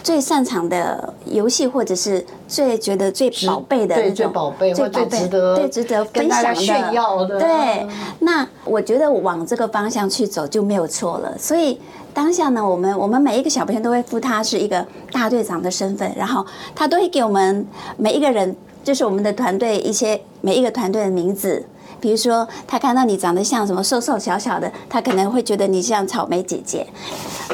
[0.10, 7.39] 最擅长的游戏，或者是最觉得最宝贝的那种最宝贝、最值得、最值得分享的、炫耀的。
[7.39, 11.38] 对，那我觉得往这个方向去走就没有错了。
[11.38, 11.80] 所以
[12.12, 16.43] 当下呢，我们我们每一个小朋友都会付他是一个大队长的身份，然后
[16.74, 17.63] 他都会给我们
[17.95, 18.56] 每一个人。
[18.82, 21.63] 就是我们的团队一些每一个团队的名字，
[22.00, 26.86] 比如说他看到你长得像什么瘦瘦小小的，他可能会觉得你像草莓姐姐，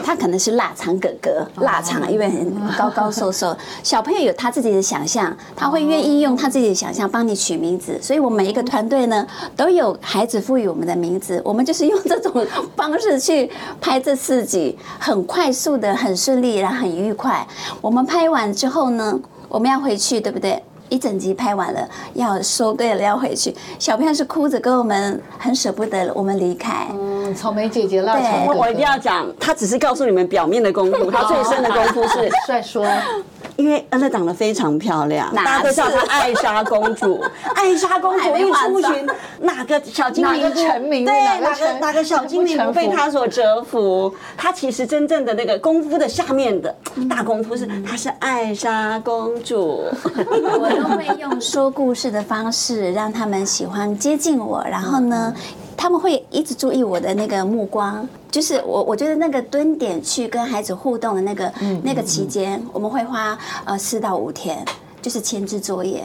[0.04, 3.56] 他可能是腊肠哥哥，腊肠因为很高高瘦瘦。
[3.84, 8.00] 小朋友有他自己的想象，他会愿意用他自己的想象帮你取名字。
[8.02, 13.50] 所以我们每一个团队呢，都有孩子赋予我们的名字，我们就是用这种方式去
[13.82, 17.46] 拍这四集，很快速的、很顺利，然后很愉快。
[17.82, 20.62] 我们拍完之后呢，我们要回去，对不对？
[20.90, 23.56] 一整集拍完了，要收队了，要回去。
[23.80, 26.88] 小朋友是哭着跟我们很舍不得我们离开。
[26.92, 32.86] 嗯，草莓姐姐、腊肠哥哥，我一定要讲，他只是告诉你们表面的功夫，他最深的功夫是 帅说。
[33.58, 37.24] 因为恩乐长得非常漂亮，大家都叫她艾莎公主。
[37.56, 39.08] 艾莎公主一出巡，
[39.40, 41.06] 哪个小精灵成名？
[41.06, 44.14] 对，哪个哪个小精灵不被她所折服？
[44.36, 46.76] 她其实真正的那个功夫的下面的
[47.10, 49.86] 大功夫是，她是艾莎公主。
[50.04, 55.34] 我都会用说故事的方式让他们喜欢接近我，然后呢，
[55.78, 58.08] 他们会一直注意我的那个目光。
[58.32, 64.62] 就是我，我觉得那个蹲点去跟孩子互动的那个嗯那个期间，我们会花呃四到五天，
[65.02, 66.04] 就是前置作业。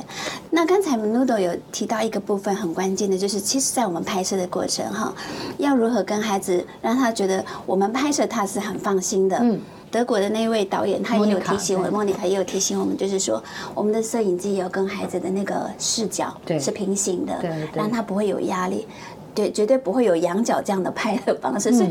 [0.49, 5.13] 那刚才 Noodle 有提到一个部分很关键的，就是其实，在我们拍摄的过程哈，
[5.59, 9.37] 要如何跟孩子让他觉得我们拍摄他是很放心的。
[9.41, 9.59] 嗯，
[9.91, 13.43] 德国的那位导演他也有提醒我，莫妮卡也有提醒我们，就是说
[13.75, 17.43] 我们的摄影机要跟孩子的那个视角是平行的，
[17.75, 18.87] 让他不会有压力。
[19.35, 21.91] 对，绝对不会有仰角这样的拍的方式，所以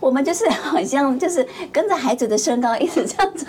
[0.00, 3.46] 我们就是好像就是跟着孩子的身高一直这样子，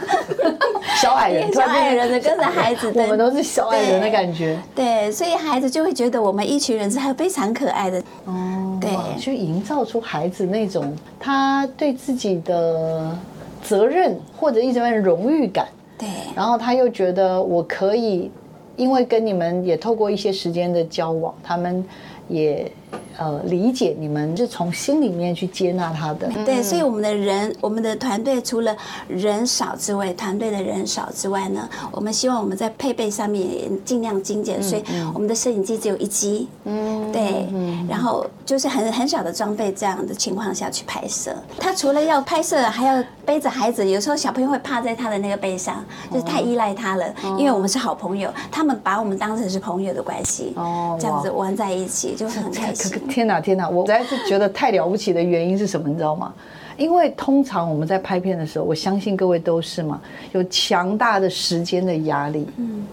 [1.02, 4.60] 小矮人， 小矮人的跟着孩子，我们都是小矮人的感觉。
[4.74, 8.00] 对，所以孩子就会觉得我们一群人是还非常可爱的。
[8.26, 13.16] 哦，对，去营造出孩子那种他对自己的
[13.64, 15.68] 责任或者一种荣誉感。
[15.98, 18.32] 对，然后他又觉得我可以，
[18.76, 21.86] 因为跟你们也透过一些时间的交往，他们
[22.28, 22.72] 也。
[23.18, 28.76] 呃，理解你们就从心里面去接纳他的，对，所以我们的人，我们的团队除了
[29.08, 37.48] 人少之外，团队的人少之外呢，我们希望我们在配备上面也尽量精简，所以我们的摄影机只有一机，嗯，对，
[37.90, 41.36] 然后就是很很少的装备这样的情况下去拍摄。
[41.60, 47.06] 他除了要拍摄，还要背着孩子，有时候小朋友会趴在他的那个背上，就是太依赖他了。
[47.38, 53.01] 因为我们是好朋友，他们把我们当成是朋友的关系，哦，这样子玩在一起就很开心。
[53.10, 53.70] 天哪，天哪！
[53.70, 55.88] 我实在是觉得太了不起的原因是什么？
[55.88, 56.34] 你知道吗？
[56.78, 62.48] 因为通常我们在拍片的时候，我相信各位都是嘛，有强大的时间的压力。
[62.58, 62.86] 嗯，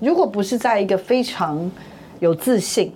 [0.00, 1.70] 如果不是在一个非常
[2.18, 2.92] 有自信、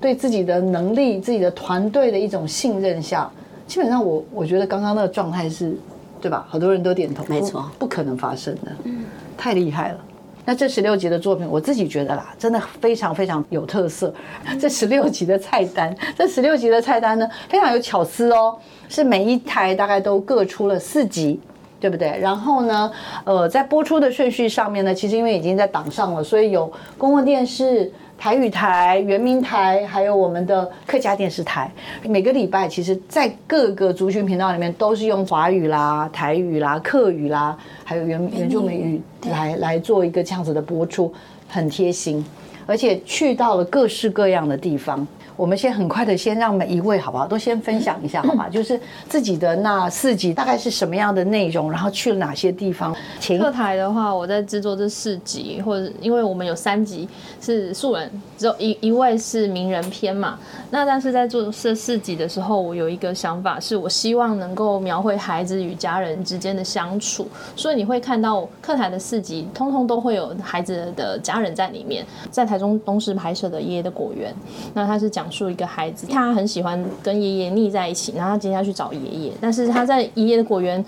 [0.00, 3.30] 对自己的能力、自己的团队的一种信任下，
[3.66, 5.76] 基本上我我觉得刚刚那个状态是，
[6.20, 6.46] 对吧？
[6.48, 8.72] 好多人都点头，没错，不可能发生的。
[8.84, 9.04] 嗯，
[9.36, 9.98] 太厉害了。
[10.44, 14.12] 那这十六集的作品，我自己觉得啦，真的非常非常有特色。
[14.60, 18.56] 这十六集的菜单，这十六集的菜单呢，非常有巧思哦。
[18.88, 21.40] 是每一台大概都各出了四集，
[21.80, 22.18] 对不对？
[22.18, 22.90] 然后呢，
[23.24, 27.92] 呃，在播出的顺序上面呢，其实因为已经在档上了，所以有公共电视。
[28.24, 31.70] 台语台、圆明台，还有我们的客家电视台，
[32.04, 41.12] 每个礼拜其实，在各个族群频道里面，都是用华语啦、台语啦、客语啦，还有原原住民语来来做一个这样子的播出，
[41.50, 42.24] 很贴心，
[42.64, 45.06] 而且去到了各式各样的地方。
[45.36, 48.48] 我们先很快的先让每一位好不好，都先分享一下好吗？
[48.48, 52.94] 就是自己的那四集大概是什么样的内容，然后去了哪些地方？
[53.18, 57.08] 请课台的话，我在制作这四集，或者因为我们有三集
[57.40, 60.38] 是素人，只有一一位是名人篇嘛。
[60.70, 72.04] 那但是在做这四集的时候，我有一个想法，是我希望能够描绘孩子与家人之间的相处，所以你会看到课台的四集，通通都会有孩子的家人在里面。
[72.30, 74.32] 在台中东市拍摄的《爷爷的果园》，
[74.74, 80.84] 那他是讲讲述一个孩子，他很喜欢跟爷爷腻在一起，然后他今天要去找爷爷，但是他在爷爷的果园。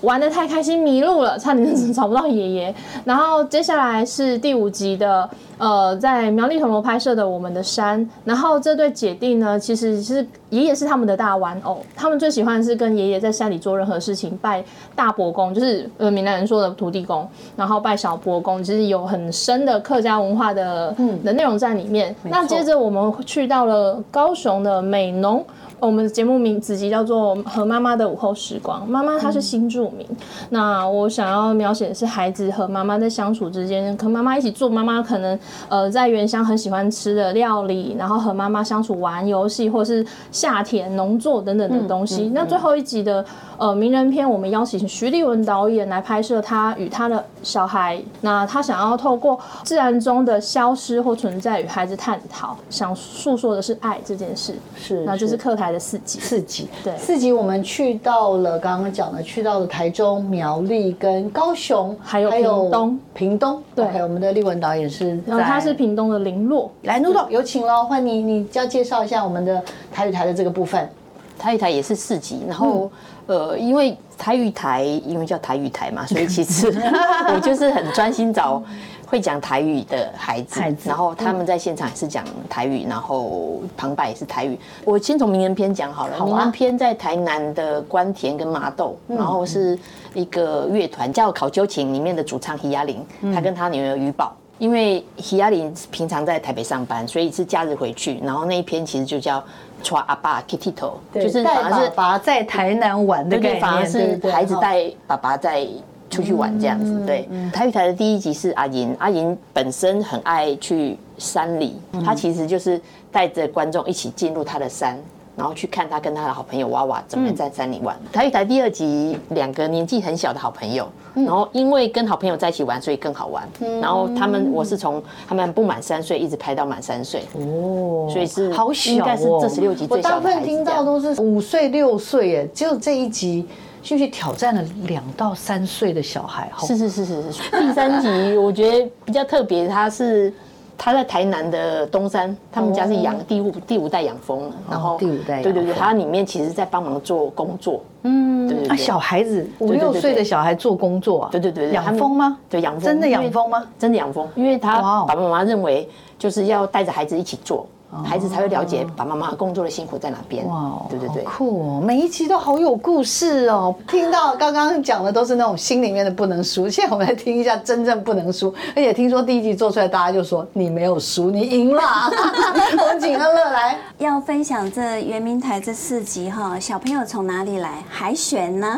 [0.00, 2.74] 玩的太开心，迷路了，差点找不到爷爷。
[3.04, 8.04] 然后接下来是第五集的，呃，在苗栗铜锣拍摄的《我们的山》。
[8.22, 14.64] 然后这对姐弟呢，其实是爷爷是他们的大玩偶，他们最喜欢的是跟爷爷在山里做任何事情，拜
[14.94, 22.14] 大伯公，就是呃闽南人说的土地公，然后拜小伯公，其实有很深的客家文化的嗯的内容在里面。
[22.22, 25.44] 那接着我们去到了高雄的美浓。
[25.84, 30.06] 我们的节目名子集叫做《和妈妈的午后时光》，妈妈她是新住民。
[30.48, 42.30] 那我想要描写的是孩子和妈妈在相处之间，和妈妈一起做，妈妈可能呃在原乡很喜欢吃的料理，然后和妈妈相处玩游戏，或是夏天农作等等的东西。
[42.34, 43.22] 那最后一集的
[43.58, 48.00] 呃名人篇，我们邀请徐立文导演来拍摄他与他的小孩。
[48.22, 54.54] 那他想要透过自然中的消失或存在与孩子探讨，想诉说的是爱这件事。
[54.76, 56.20] 是，那就是课台的四集。
[56.20, 63.62] 四集，对四集我们去到了刚刚讲的，去到了台中、苗栗跟高雄，还有屏东，屏东。
[63.74, 66.70] 对，还有我们的立文导演是，然后他是屏东的林洛。
[66.82, 70.88] 来，陆导有请喽，欢迎你，你要介绍一下我们的台语台的这个部分。
[71.36, 72.88] 台语台也是四集，然后
[73.26, 76.68] 呃，因为台语台因为叫台语台嘛，所以其实
[77.34, 78.62] 我就是很专心找
[79.06, 84.58] 会讲台语的孩子，然后他们在现场也是讲台语，然后旁白也是台语。
[84.84, 89.78] 我先从名人篇讲好了，名人篇在台南的关田跟麻豆，然后是
[90.14, 94.34] 一个乐团叫考究琴里面的主唱徐亚玲，他跟他女儿于宝。
[94.58, 99.42] 因为希亚玲平常在台北上班，所以是假日回去，然后那一篇其实就叫。
[99.82, 105.68] 抓阿爸 Kitty 头，就是反而是爸爸在台南玩的概念，反而是孩子带爸爸在
[106.14, 107.04] 出去玩这样子。
[107.04, 114.98] 对，台语台的第一集是阿银，阿银本身很爱去山里，他其实就是带着观众一起进入他的山。
[115.36, 117.96] 然后去看他跟他的好朋友娃娃怎么在山里玩。
[118.12, 123.42] 台语台第二集，两个年纪很小的好朋友，然后因为跟好朋友在一起玩，所以更好玩。
[123.80, 127.22] 然后他们，我是从他们不满三岁一直拍到满三岁。
[127.32, 133.44] 哦，所以是好小，应该是这十六集最小的我大部分听到都是五岁六岁，耶，只有这一集
[133.84, 136.50] 就去挑战了两到三岁的小孩。
[136.58, 137.50] 是是是是是。
[137.50, 140.32] 第三集我觉得比较特别，他是。
[140.76, 152.36] 他在台南的东山，他们家是养第五第五代养蜂，然后第五代对对对，他里面其实在帮忙做工作，嗯，对对啊，小孩子五六岁的小孩做工作啊，对对对，养蜂吗？
[152.50, 153.64] 对养蜂，真的养蜂吗？
[153.78, 157.64] 真的养蜂，因为他爸爸妈妈认为就是要带着孩子一起做。
[158.02, 160.46] 孩子才会了解爸爸妈妈工作的辛苦在哪边。
[160.46, 161.80] 哇，对对对，酷哦！
[161.80, 163.74] 每一集都好有故事哦。
[163.88, 168.52] 听到刚刚讲的都是那种心里面的不能输，现在我们来听一下真正不能输。
[168.74, 171.82] 而且听说第一集做出来，大家就说你没有输，你赢了。
[172.80, 176.58] 我们请乐乐来，要分享这圆明台这四集哈。
[176.58, 177.82] 小朋友从哪里来？
[177.88, 178.76] 海选呢？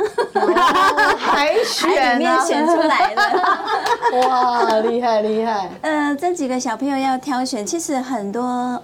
[1.19, 4.29] 海选里面选出来的。
[4.29, 5.71] 哇，厉害厉害。
[5.83, 8.81] 呃，这几个小朋友要挑选，其实很多。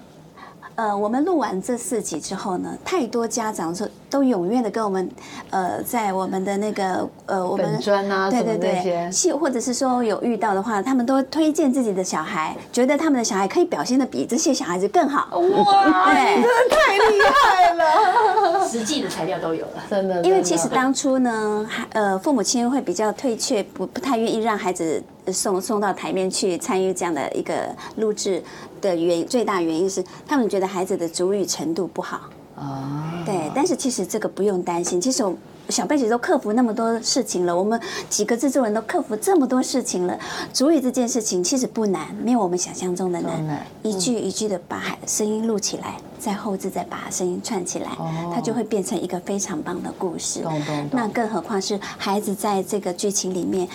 [0.75, 5.11] 呃，我们录完这四集之后呢，太多家长说都踊跃的跟我们，
[5.49, 15.39] 呃，在我们的那个呃，我们专啊，对对对，系或者是说有遇到的话，他们都推荐自己的小孩，觉得他们的小孩可以表现的比这些小孩子更好。
[15.39, 20.21] 哇， 对，真的太厉害了，实际的材料都有了，真的。
[20.23, 25.03] 因为其实当初呢，呃，父母亲会比较退却，不不太愿意让孩子。
[25.33, 27.55] 送送到台面去参与这样的一个
[27.95, 28.43] 录制
[28.81, 32.23] 的原最大原因是，他们觉得孩子的主语程度不好
[32.63, 33.23] 啊。
[33.27, 35.35] 对，但是其实这个不用担心，其实我。
[35.69, 40.19] 小贝姐都克服那么多事情了，我们几个制作人都克服这么多事情了。
[40.53, 43.65] 主语这件事情其实不难，没有我们想象中的难。
[43.83, 47.91] 一句一句的把声音录起来，在后置再把声音串起来，
[48.33, 50.45] 它就会变成一个非常棒的故事。
[50.93, 53.67] 那更何况是孩子在这个剧情里面，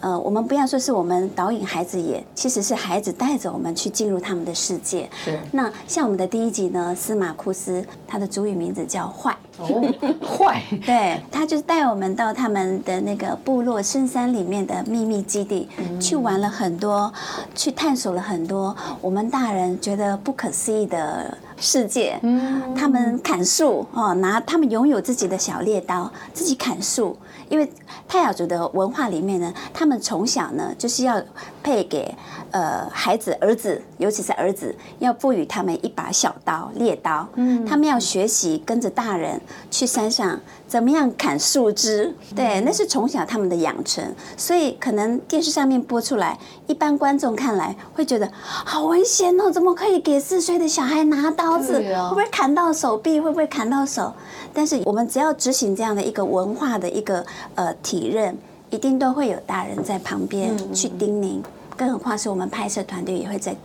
[0.00, 5.08] 呃，我们不要说是我们导演孩子演，其实是孩子带着我们去进入他们的世界。
[5.24, 5.38] 是。
[5.52, 9.36] 那像我们的第一集呢，司马库斯，他的主语名字叫坏。
[9.58, 9.80] 哦，
[10.20, 10.60] 坏。
[10.84, 11.20] 对。
[11.30, 15.68] 他就是带我们到他们的那个部落深山里面的秘密基地，
[16.00, 17.12] 去玩了很多，
[17.54, 22.18] 去探索了很多我们大人觉得不可思议的世界。
[22.22, 27.16] 嗯，他们砍树哦，拿他们拥有自己的小猎刀，自己砍树。
[27.52, 27.70] 因为
[28.08, 31.20] 泰雅族的文化里面呢，他们从小呢就是要
[31.62, 32.12] 配给
[32.50, 37.28] 呃孩子儿子，尤其是儿子，要赋予他们一把小刀猎刀。
[37.34, 39.38] 嗯，他们要学习跟着大人
[39.70, 42.16] 去山上怎么样砍树枝。
[42.34, 44.02] 对，那是从小他们的养成。
[44.34, 51.74] 所以可能电视上面播出来，一般观众看来会觉得好危险哦，怎么可以给四岁的小孩拿刀子？
[51.74, 53.20] 会不会砍到手臂？
[53.20, 54.14] 会不会砍到手？
[54.54, 57.24] 但是我们只要执行这样的一个文化的一个
[57.54, 58.36] 呃体认，
[58.70, 61.42] 一定都会有大人在旁边去叮咛。
[61.74, 63.56] 更何况是我们拍摄团队也会在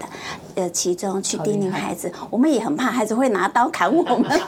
[0.56, 4.32] 呃其中去叮咛孩子，我们也很怕孩子会拿刀砍我们。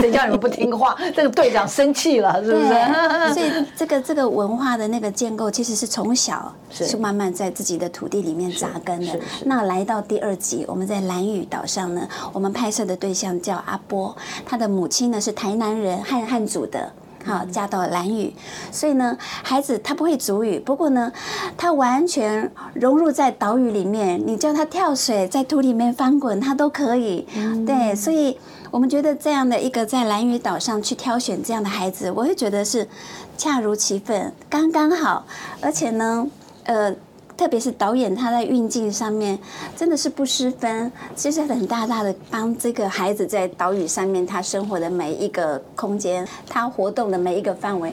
[0.00, 0.96] 谁叫你们不听话？
[1.14, 3.34] 这个队长生气了，是不是？
[3.34, 9.20] 所以这个这个文化的那个建构，其实是从小是是慢慢在自己的土地里面扎根的。
[9.44, 14.16] 那来到第二集，我们在蓝屿岛上呢，我们拍摄的对象叫阿波，
[14.46, 16.90] 他的母亲呢是台南人汉汉族的。
[17.24, 18.32] 好，嫁到兰屿，
[18.70, 21.12] 所以呢，孩子他不会主语，不过呢，
[21.56, 24.22] 他完全融入在岛屿里面。
[24.26, 27.26] 你叫他跳水，在土里面翻滚，他都可以。
[27.66, 28.38] 对，所以
[28.70, 32.88] 我们觉得这样的一个在兰屿岛上去挑选这样的孩子，我会觉得是
[33.36, 35.24] 恰如其分，刚刚好，
[35.60, 36.26] 而且呢，
[36.64, 36.94] 呃。
[37.36, 39.38] 特别是导演他在运镜上面
[39.76, 47.92] 真的是不失分，其实很大大的帮这个孩子在岛屿上面他生活的每一个空间，他活动的每一个范围，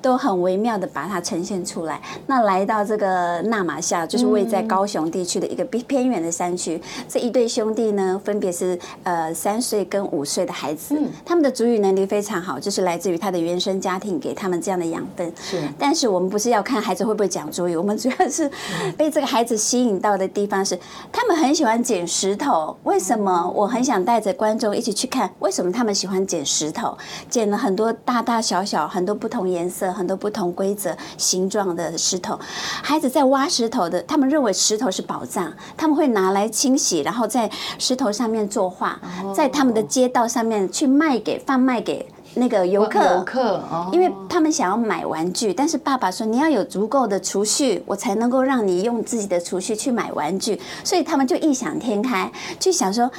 [0.00, 2.00] 都很微妙的把它呈现出来。
[2.26, 15.32] 那来到这个纳马夏，就是位在高雄地区的一个 偏偏远的山区，这一对兄弟呢，分别是呃三岁跟五岁的孩子，他们的主语能力非常好，就是来自于他的原生家庭给他们这样的养分。
[15.40, 18.50] 是但是我们不是要看孩子会不会讲主语，我们主要是
[18.96, 20.78] 被这个孩子吸引到的地方是，
[21.12, 22.76] 他们很喜欢捡石头。
[22.84, 23.52] 为什么？
[23.54, 26.96] 我很想带着观众一起去看，为什么他们喜欢捡石头？
[27.28, 32.38] 捡了很多大大小小、很多不同颜色、很多不同规则、形状的石头。
[32.82, 39.00] 孩子在挖石头的，他们认为石头是宝藏，他们会拿来清洗，然后在石头上面作画，
[39.34, 43.14] 在他们的街道上面去卖给贩卖给那个游客。
[43.14, 53.10] 游客哦，因为他们想要买玩具，但是爸爸说你要有足够的储蓄，我才能够让你用自己的储蓄去买玩具，所以他们就异想天开，就想说，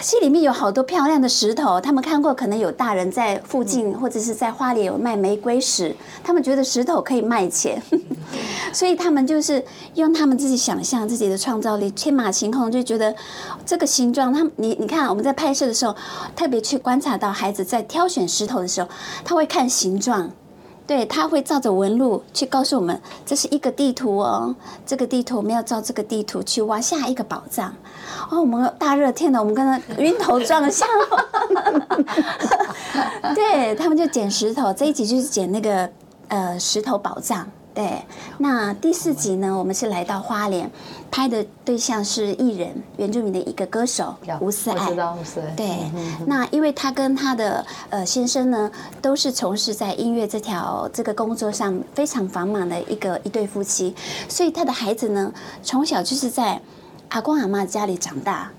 [0.00, 5.94] 戏里面有好多漂亮的石头，他们看过，可能有大人在附近或者是在花里有卖玫瑰石，
[6.24, 7.80] 他们觉得石头可以卖钱，
[8.72, 13.14] 所以他们就是用他们自己想象自己的创造力，天马行空，就觉得
[13.64, 15.94] 这个形状，他们你你看我们在拍摄的时候，
[16.34, 18.88] 特别去观察到孩子在挑选石石头的时候，
[19.22, 20.30] 他会看形状。
[20.86, 24.52] 对，他会照着纹路去告诉我们，这是一个地图哦。
[24.84, 27.72] 这个地图我们要照这个地图去挖下一个宝藏。
[28.28, 30.88] 哦，我们大热天的，我们跟他晕头转向。
[33.36, 35.88] 对他们就捡石头，这一集就是捡那个
[36.26, 37.46] 呃石头宝藏。
[37.72, 38.02] 对，
[38.38, 40.70] 那第四集呢，我们是来到花莲，
[41.10, 44.96] 拍的对象是艺人原住民的一个歌手吴思爱我知。
[44.96, 45.90] 道吴思爱，对，
[46.26, 53.94] 那因为他跟他的呃先生呢，都是从事在音乐这条这个工作上非常繁忙的一个一对夫妻，
[54.28, 56.60] 所以他的孩子呢，从小就是在
[57.10, 58.50] 阿公阿妈家里长大。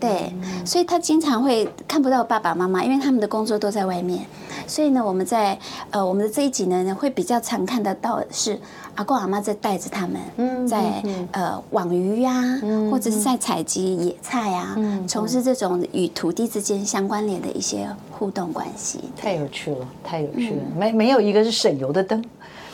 [0.00, 0.32] 对，
[0.64, 4.24] 所以他经常会看不到爸爸妈妈，因为他们的工作都在外面。
[4.66, 5.58] 所以呢，我们在
[5.90, 8.58] 呃我们的这一集呢，会比较常看得到的是
[8.94, 14.76] 阿公阿妈在带着他们，在呃网鱼呀、或者是在采集野菜呀、
[15.06, 19.00] 从事这种与土地之间相关联的一些互动关系。
[19.16, 22.24] 太有趣了，太有趣了，没没有一个是省油的灯。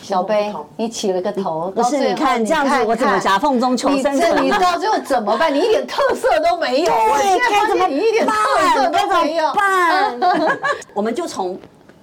[0.07, 5.53] 小贝，你起了个头，不是你看这样子我怎么夹缝中求生存这你到最后怎么办？
[5.53, 8.33] 你一点特色都没有，我现在发现你一点特
[8.73, 9.53] 色都没有。
[9.53, 10.17] 办？
[10.95, 11.59] 我们就从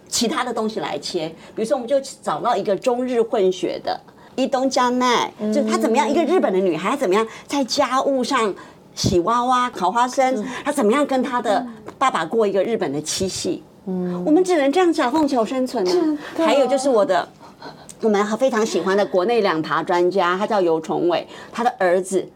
[0.10, 3.97] 其他的东西来切，比如说我们就找到一个中日混血的
[4.36, 8.54] 伊东加奈，就她怎么样，一个日本的女孩她怎么样在家务上。
[8.95, 11.66] 洗娃娃、烤花生，她怎么样跟她的
[11.97, 13.64] 爸爸过一个日本的七夕？
[13.88, 16.18] 嗯，我们只能这样夹缝求生存啊。
[16.38, 17.28] 还有就是我的，
[18.04, 22.28] 我们非常喜欢的国内两爬专家，他叫尤崇伟，他的儿子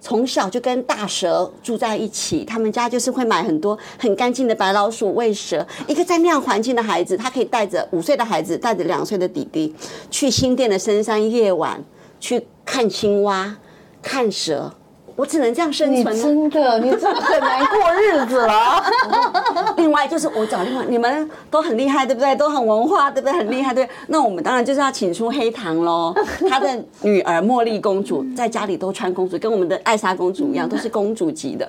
[0.00, 5.66] 从小就跟大蛇住在一起，他们家就是会买很多很干净的白老鼠喂蛇。
[5.88, 9.74] 一个在那样环境的孩子，他可以带着五岁的孩子，带着两岁的弟弟，
[10.10, 11.82] 去新店的深山夜晚
[12.20, 13.56] 去看青蛙、
[14.00, 14.72] 看蛇。
[15.16, 16.22] 我只能这样生你存了。
[16.22, 18.84] 真的，你真的很难过日子了。
[19.76, 19.96] 另外。
[20.06, 22.36] 就是我找另外，你们都很厉害，对不对？
[22.36, 23.36] 都很文化，对不对？
[23.36, 23.88] 很厉害，对。
[24.06, 26.14] 那我们当然就是要请出黑糖喽。
[26.48, 26.68] 他的
[27.02, 31.68] 女儿茉莉公主在家里都穿公主，跟我们的艾莎公主一样，都是公主级的，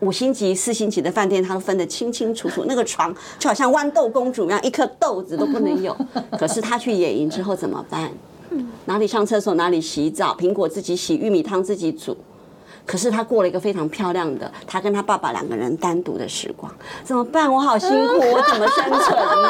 [0.00, 2.64] 五星级、四星级的饭店，她都分得清清楚楚。
[2.68, 5.96] 那个床就好像豌豆公主一样，一颗豆子都不能有。
[6.38, 8.10] 可是她去野营之后怎么办？
[8.84, 12.16] 哪里上厕所，哪里洗澡，苹果自己洗，玉米汤自己煮。
[12.84, 16.70] 可是他过了一个非常漂亮的，他跟他爸爸两个人单独的时光，
[17.04, 17.52] 怎么办？
[17.52, 19.48] 我好辛苦，我怎么生存呢？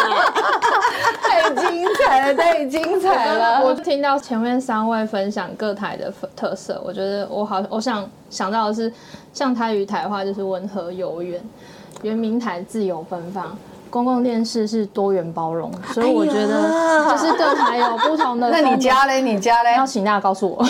[1.23, 3.65] 太精彩了，太精彩了！
[3.65, 8.93] 我听到前面三位分享各台的特色，我觉得我好，我想想到的是，
[9.33, 11.43] 像台语台话就是温和悠远，
[12.03, 13.57] 圆明台自由奔放。
[13.91, 18.49] 公共电视是多元包容，所以我觉得就是各台有不同的。
[18.53, 19.21] 那你家嘞？
[19.21, 19.75] 你家嘞？
[19.75, 20.65] 要请大家告诉我。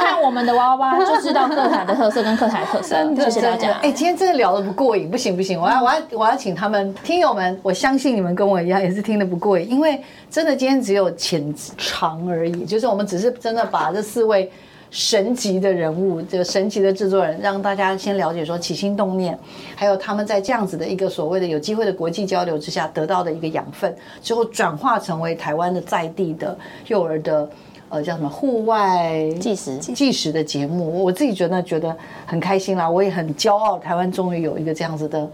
[0.00, 2.96] 看我们的娃娃， 就知道各台的特色跟各台特色。
[3.16, 3.72] 谢谢大家。
[3.82, 14.50] 哎，今天真的聊的不过瘾，不行不行，我要我要我要请他们听友们，我相信你们跟我一样也是听的不过瘾，因为真的今天只有浅尝而已，就是我们只是真的把这四位。
[14.92, 19.38] 神级的人物，这个神级的制作人，让大家先了解说起心动念，
[19.76, 27.48] 还有他们在这样子的一个所谓的有机会的国际交流之下得到的一个养分，之后转化成为台湾的在地的幼儿的
[27.90, 35.28] 呃叫什么户外计时计时的节目，我自己觉得觉得很开心啦，我也很骄傲，台湾终于有一个这样子的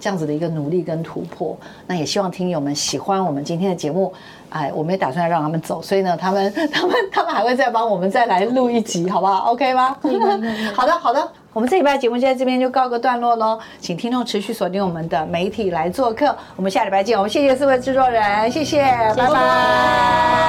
[0.00, 4.12] 这样子的一个努力跟突破，那也希望听友们喜欢我们今天的节目。
[4.48, 9.96] 哎，我没打算让他们走，所以呢，他们、 他们、他们还会再帮我们再来录一集，好不好？OK 吗？
[10.74, 11.30] 好的，好的。
[11.52, 17.16] 我们这礼拜节目就在这边就告个段落喽，请听众持续锁定我们的媒体来做客，我们下礼拜见。
[17.16, 18.82] 我们谢谢四位制作人，谢谢，
[19.16, 20.40] 拜拜。